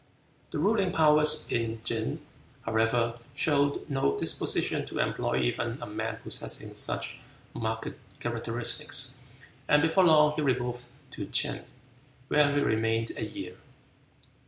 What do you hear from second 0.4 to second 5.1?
The ruling powers in Ch'ing, however, showed no disposition to